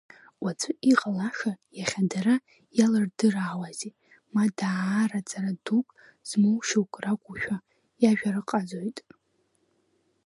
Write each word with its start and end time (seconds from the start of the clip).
Уаҵәы 0.43 0.71
иҟалаша, 0.91 1.51
иахьа 1.77 2.03
дара 2.11 2.35
иалырдыраауазеи, 2.77 3.93
ма 4.33 4.43
даара 4.57 5.19
ҵара 5.29 5.51
дук 5.65 5.87
змоу 6.29 6.57
шьоук 6.67 6.93
ракәушәа, 7.03 7.57
иажәарҟазоит. 8.01 8.97